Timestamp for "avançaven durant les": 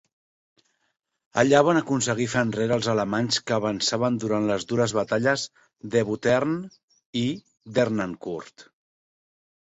3.57-4.65